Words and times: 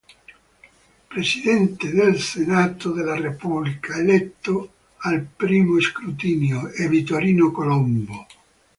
Presidente 1.09 1.91
del 1.91 2.19
Senato 2.19 2.91
della 2.91 3.13
Repubblica, 3.19 3.93
eletto 3.97 4.73
al 5.01 5.27
I 5.37 5.65
scrutinio, 5.81 6.69
è 6.69 6.87
Vittorino 6.89 7.51
Colombo. 7.51 8.25